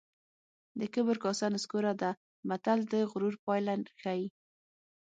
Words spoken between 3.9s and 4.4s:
ښيي